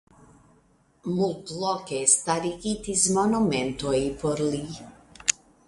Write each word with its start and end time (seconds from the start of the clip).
Multloke 1.17 1.99
starigitis 2.15 3.05
monumentoj 3.19 3.95
por 4.25 4.45
li. 4.55 4.65